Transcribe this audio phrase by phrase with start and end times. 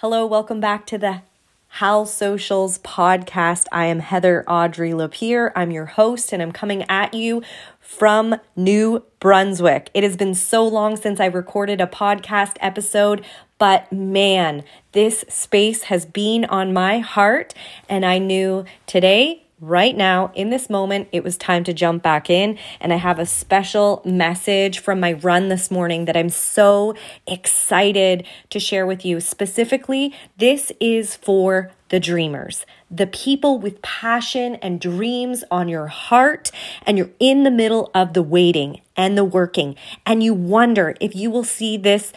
[0.00, 1.22] Hello, welcome back to the
[1.68, 3.64] Hal Socials podcast.
[3.72, 5.54] I am Heather Audrey Lapierre.
[5.56, 7.42] I'm your host, and I'm coming at you
[7.80, 9.88] from New Brunswick.
[9.94, 13.24] It has been so long since I recorded a podcast episode,
[13.56, 17.54] but man, this space has been on my heart,
[17.88, 22.28] and I knew today right now, in this moment, it was time to jump back
[22.28, 22.58] in.
[22.80, 26.94] And I have a special message from my run this morning that I'm so
[27.26, 29.20] excited to share with you.
[29.20, 36.50] Specifically, this is for the dreamers, the people with passion and dreams on your heart,
[36.84, 41.14] and you're in the middle of the waiting and the working, and you wonder if
[41.14, 42.12] you will see this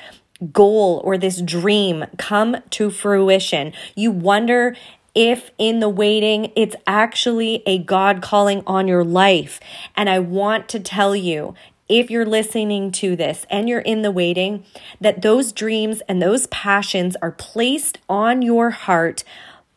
[0.54, 3.74] goal or this dream come to fruition.
[3.96, 4.76] You wonder
[5.16, 9.60] if in the waiting it's actually a God calling on your life.
[9.96, 11.56] And I want to tell you,
[11.88, 14.64] if you're listening to this and you're in the waiting,
[15.02, 19.24] that those dreams and those passions are placed on your heart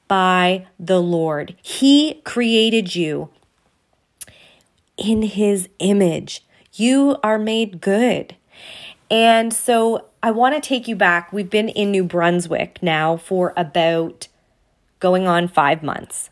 [0.08, 1.56] by the Lord.
[1.62, 3.30] He created you
[4.98, 6.44] in His image.
[6.74, 8.36] You are made good.
[9.10, 11.32] And so I want to take you back.
[11.32, 14.28] We've been in New Brunswick now for about
[15.02, 16.30] going on five months.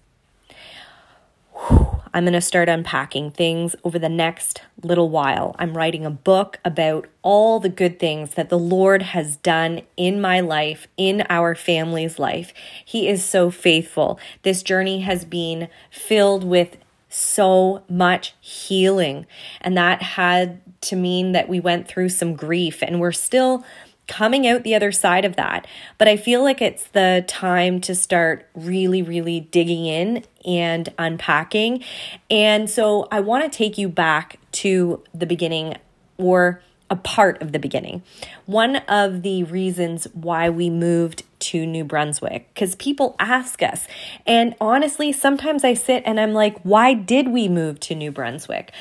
[2.14, 5.56] I'm going to start unpacking things over the next little while.
[5.58, 10.20] I'm writing a book about all the good things that the Lord has done in
[10.20, 12.54] my life, in our family's life.
[12.84, 14.20] He is so faithful.
[14.42, 16.76] This journey has been filled with
[17.08, 19.26] so much healing,
[19.60, 23.64] and that had to mean that we went through some grief and we're still
[24.10, 25.66] coming out the other side of that.
[25.96, 31.84] But I feel like it's the time to start really, really digging in and unpacking.
[32.28, 35.76] And so I want to take you back to the beginning
[36.18, 38.02] or a part of the beginning.
[38.46, 43.86] One of the reasons why we moved to New Brunswick, because people ask us.
[44.26, 48.72] And honestly, sometimes I sit and I'm like, why did we move to New Brunswick?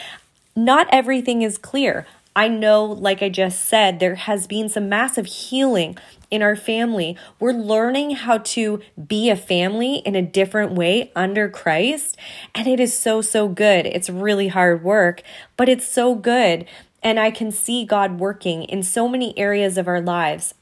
[0.55, 2.07] Not everything is clear.
[2.39, 5.97] I know, like I just said, there has been some massive healing
[6.31, 7.17] in our family.
[7.37, 12.15] We're learning how to be a family in a different way under Christ.
[12.55, 13.85] And it is so, so good.
[13.85, 15.21] It's really hard work,
[15.57, 16.65] but it's so good.
[17.03, 20.53] And I can see God working in so many areas of our lives.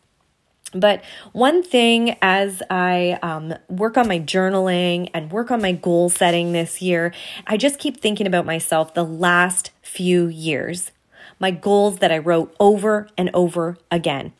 [0.74, 6.10] But one thing as I um, work on my journaling and work on my goal
[6.10, 7.14] setting this year,
[7.46, 10.92] I just keep thinking about myself the last few years
[11.40, 14.34] my goals that I wrote over and over again.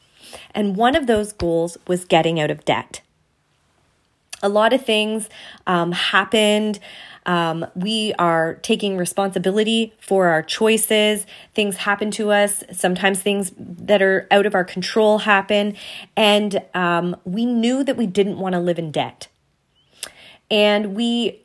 [0.52, 3.02] And one of those goals was getting out of debt.
[4.44, 5.30] A lot of things
[5.66, 6.80] um, happened.
[7.26, 11.26] Um, we are taking responsibility for our choices.
[11.54, 12.64] Things happen to us.
[12.72, 15.76] Sometimes things that are out of our control happen.
[16.16, 19.28] And um, we knew that we didn't want to live in debt.
[20.50, 21.42] And we,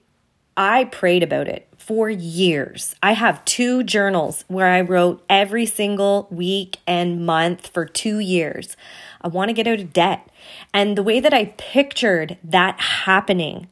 [0.57, 2.97] I prayed about it for years.
[3.03, 8.79] I have two journals where I wrote every single week and month for two years.
[9.21, 10.27] I want to get out of debt.
[10.73, 13.69] And the way that I pictured that happening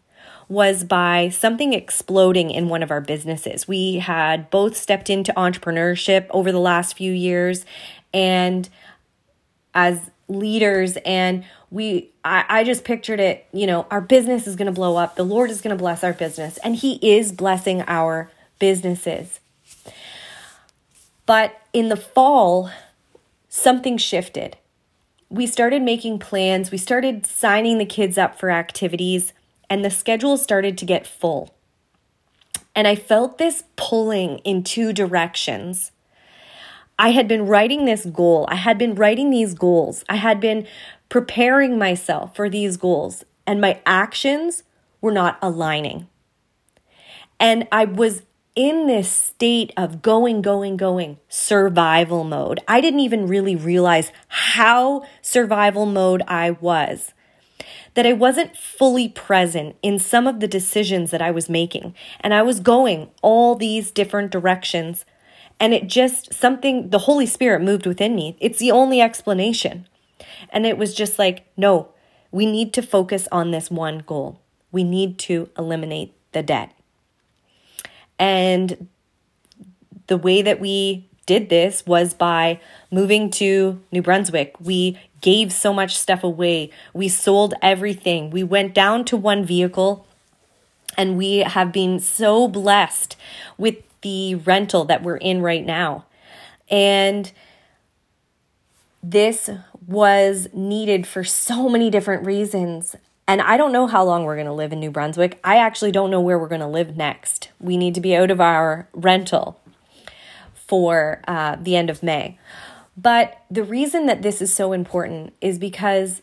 [0.50, 3.66] was by something exploding in one of our businesses.
[3.66, 7.64] We had both stepped into entrepreneurship over the last few years
[8.12, 8.68] and
[9.72, 14.66] as leaders and we I, I just pictured it you know our business is going
[14.66, 15.16] to blow up.
[15.16, 19.40] The lord is going to bless our business and he is blessing our businesses.
[21.26, 22.70] But in the fall
[23.48, 24.56] something shifted.
[25.28, 26.70] We started making plans.
[26.70, 29.32] We started signing the kids up for activities
[29.68, 31.54] and the schedule started to get full.
[32.74, 35.90] And i felt this pulling in two directions
[37.00, 38.44] I had been writing this goal.
[38.50, 40.04] I had been writing these goals.
[40.10, 40.66] I had been
[41.08, 44.64] preparing myself for these goals, and my actions
[45.00, 46.08] were not aligning.
[47.40, 48.20] And I was
[48.54, 52.60] in this state of going, going, going, survival mode.
[52.68, 57.14] I didn't even really realize how survival mode I was.
[57.94, 61.94] That I wasn't fully present in some of the decisions that I was making.
[62.20, 65.06] And I was going all these different directions
[65.60, 68.36] and it just something, the Holy Spirit moved within me.
[68.40, 69.86] It's the only explanation.
[70.48, 71.90] And it was just like, no,
[72.32, 74.40] we need to focus on this one goal.
[74.72, 76.72] We need to eliminate the debt.
[78.18, 78.88] And
[80.06, 82.58] the way that we did this was by
[82.90, 84.56] moving to New Brunswick.
[84.60, 86.70] We gave so much stuff away.
[86.94, 88.30] We sold everything.
[88.30, 90.06] We went down to one vehicle
[90.96, 93.16] and we have been so blessed
[93.58, 96.06] with the rental that we're in right now.
[96.70, 97.30] And
[99.02, 99.50] this
[99.86, 102.96] was needed for so many different reasons.
[103.26, 105.38] And I don't know how long we're going to live in New Brunswick.
[105.44, 107.50] I actually don't know where we're going to live next.
[107.60, 109.60] We need to be out of our rental
[110.54, 112.38] for uh, the end of May.
[112.96, 116.22] But the reason that this is so important is because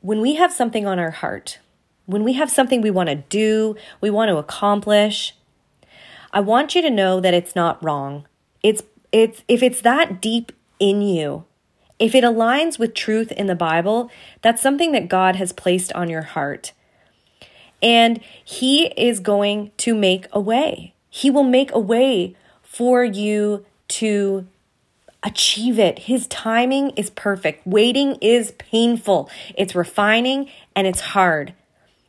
[0.00, 1.58] when we have something on our heart,
[2.06, 5.35] when we have something we want to do, we want to accomplish,
[6.32, 8.26] I want you to know that it's not wrong.
[8.62, 8.82] It's
[9.12, 11.44] it's if it's that deep in you,
[11.98, 14.10] if it aligns with truth in the Bible,
[14.42, 16.72] that's something that God has placed on your heart.
[17.82, 20.94] And he is going to make a way.
[21.08, 24.46] He will make a way for you to
[25.22, 26.00] achieve it.
[26.00, 27.66] His timing is perfect.
[27.66, 31.54] Waiting is painful, it's refining and it's hard.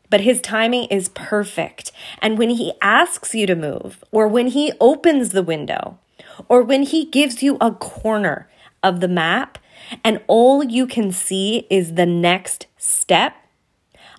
[0.10, 1.92] But his timing is perfect.
[2.22, 6.00] And when he asks you to move, or when he opens the window,
[6.48, 8.50] or when he gives you a corner
[8.82, 9.58] of the map,
[10.04, 13.36] and all you can see is the next step,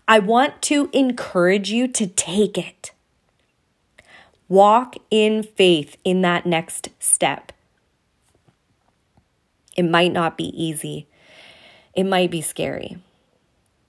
[0.07, 2.93] I want to encourage you to take it.
[4.49, 7.53] Walk in faith in that next step.
[9.77, 11.07] It might not be easy,
[11.95, 12.99] it might be scary,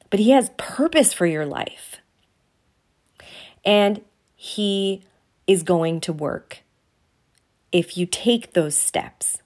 [0.09, 1.97] but He has purpose for your life.
[3.65, 4.01] And
[4.35, 5.03] He
[5.47, 6.59] is going to work
[7.71, 9.39] if you take those steps.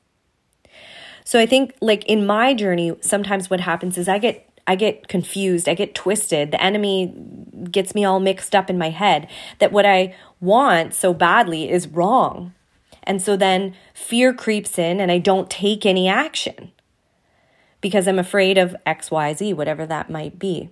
[1.26, 5.10] So I think like in my journey sometimes what happens is I get I get
[5.10, 6.52] confused, I get twisted.
[6.52, 7.14] The enemy
[7.70, 9.28] gets me all mixed up in my head
[9.60, 12.54] that what I want so badly is wrong.
[13.04, 16.72] And so then fear creeps in and I don't take any action
[17.84, 20.70] because I'm afraid of XYZ, whatever that might be.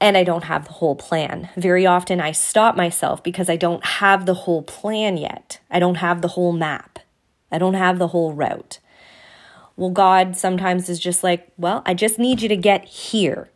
[0.00, 1.50] And I don't have the whole plan.
[1.56, 5.60] Very often I stop myself because I don't have the whole plan yet.
[5.70, 6.98] I don't have the whole map.
[7.52, 8.80] I don't have the whole route.
[9.76, 13.50] Well, God sometimes is just like, well, I just need you to get here.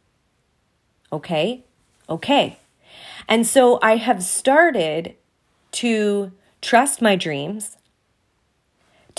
[1.11, 1.65] Okay?
[2.11, 2.59] Okay.
[3.27, 5.15] And so I have started
[5.73, 7.79] to trust my dreams,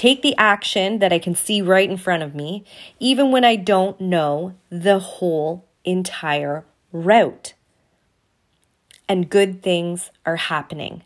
[0.02, 2.66] take the action that I can see right in front of me,
[3.00, 7.54] even when I don't know the whole entire route.
[9.08, 11.04] And good things are happening.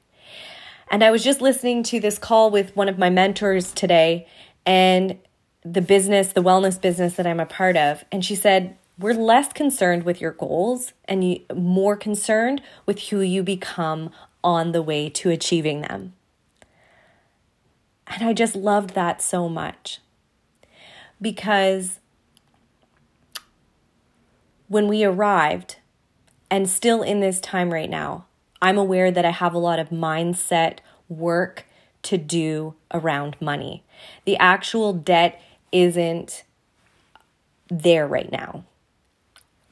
[0.90, 4.28] And I was just listening to this call with one of my mentors today
[4.66, 5.20] and
[5.66, 8.06] the business, the wellness business that I'm a part of.
[8.14, 13.44] And she said, We're less concerned with your goals and more concerned with who you
[13.44, 16.14] become on the way to achieving them.
[18.16, 20.00] And I just loved that so much
[21.22, 22.00] because
[24.68, 25.76] when we arrived,
[26.50, 28.26] and still in this time right now,
[28.62, 30.78] I'm aware that I have a lot of mindset
[31.10, 31.66] work
[32.04, 33.84] to do around money.
[34.26, 35.42] The actual debt
[35.72, 36.44] isn't
[37.68, 38.64] there right now.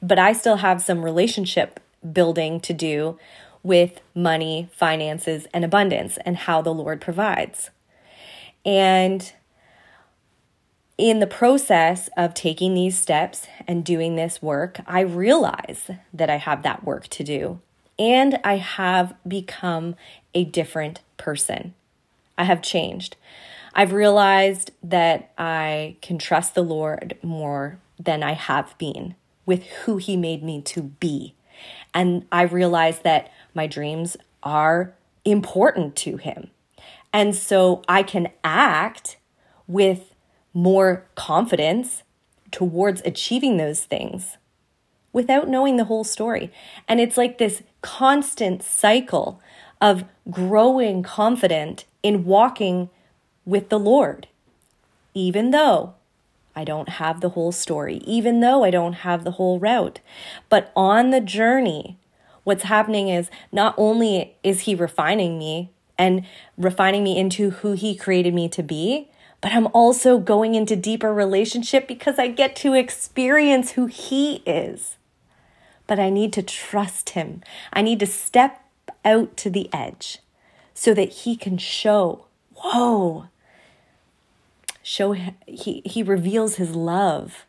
[0.02, 1.80] But I still have some relationship
[2.12, 3.18] building to do
[3.62, 7.70] with money, finances, and abundance and how the Lord provides.
[8.64, 9.32] And
[10.96, 16.36] in the process of taking these steps and doing this work, I realize that I
[16.36, 17.60] have that work to do
[17.98, 19.96] and I have become
[20.34, 21.74] a different person.
[22.36, 23.16] I have changed.
[23.74, 29.14] I've realized that I can trust the Lord more than I have been
[29.46, 31.34] with who He made me to be.
[31.92, 36.50] And I realize that my dreams are important to Him.
[37.14, 39.18] And so I can act
[39.68, 40.14] with
[40.52, 42.02] more confidence
[42.50, 44.36] towards achieving those things
[45.12, 46.52] without knowing the whole story.
[46.88, 49.40] And it's like this constant cycle
[49.80, 52.90] of growing confident in walking
[53.46, 54.26] with the Lord,
[55.14, 55.94] even though
[56.56, 60.00] I don't have the whole story, even though I don't have the whole route.
[60.48, 61.96] But on the journey,
[62.42, 66.24] what's happening is not only is He refining me and
[66.56, 69.08] refining me into who He created me to be,
[69.40, 74.96] but I'm also going into deeper relationship because I get to experience who He is.
[75.86, 77.42] But I need to trust Him.
[77.72, 78.64] I need to step
[79.04, 80.18] out to the edge
[80.72, 83.28] so that He can show, whoa,
[84.84, 87.46] show he he reveals his love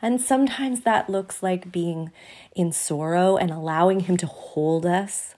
[0.00, 2.12] and sometimes that looks like being
[2.54, 5.34] in sorrow and allowing him to hold us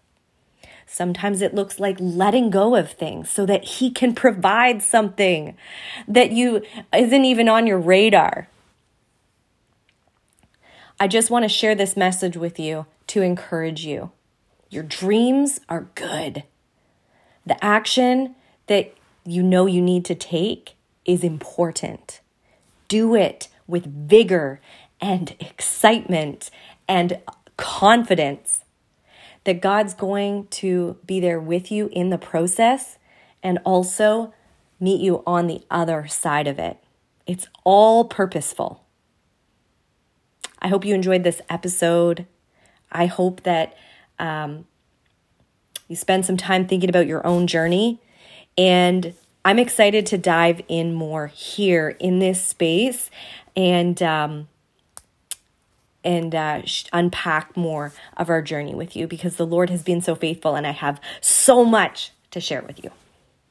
[0.87, 5.57] Sometimes it looks like letting go of things so that he can provide something
[6.07, 6.63] that you
[6.97, 8.49] isn't even on your radar.
[11.01, 14.13] I just want to share this message with you to encourage you.
[14.71, 16.45] Your dreams are good.
[17.45, 18.37] The action
[18.69, 20.75] that you know you need to take
[21.05, 22.21] is important.
[22.89, 24.61] do it with vigor
[25.01, 26.51] and excitement
[26.89, 27.19] and
[27.57, 28.64] confidence
[29.45, 32.99] that God's going to be there with you in the process
[33.43, 34.33] and also
[34.81, 36.79] meet you on the other side of it.
[37.27, 38.85] It's all purposeful.
[40.61, 42.27] I hope you enjoyed this episode.
[42.91, 43.77] I hope that
[44.19, 44.67] um,
[45.89, 48.01] you spend some time thinking about your own journey.
[48.57, 53.11] And I'm excited to dive in more here in this space
[53.55, 54.49] and um,
[56.05, 60.15] and uh, unpack more of our journey with you because the Lord has been so
[60.15, 62.91] faithful and I have so much to share with you.